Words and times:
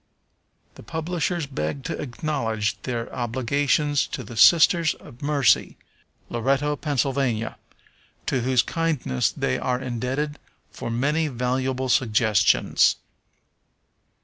The 0.73 0.81
publishers 0.81 1.45
beg 1.45 1.83
to 1.83 2.01
acknowledge 2.01 2.81
their 2.81 3.13
obligations 3.13 4.07
to 4.07 4.23
the 4.23 4.35
Sisters 4.35 4.95
of 4.95 5.21
Mercy, 5.21 5.77
Loretto, 6.27 6.75
Pa., 6.75 6.95
to 6.95 8.41
whose 8.41 8.63
kindness 8.63 9.29
they 9.29 9.59
are 9.59 9.79
indebted 9.79 10.39
for 10.71 10.89
many 10.89 11.27
valuable 11.27 11.87
suggestions. 11.87 12.95